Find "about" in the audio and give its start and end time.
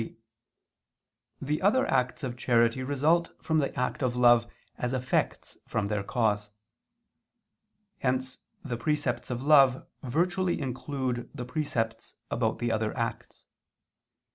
12.31-12.57